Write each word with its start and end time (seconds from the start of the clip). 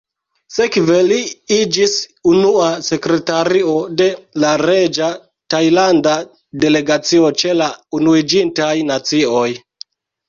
Sekve 0.53 0.93
li 1.09 1.17
iĝis 1.57 1.91
unua 2.31 2.69
sekretario 2.87 3.75
de 4.01 4.07
la 4.45 4.55
reĝa 4.63 5.11
tajlanda 5.55 6.17
delegacio 6.65 7.31
ĉe 7.43 7.57
la 7.63 7.71
Unuiĝintaj 8.01 8.75
Nacioj. 8.93 9.49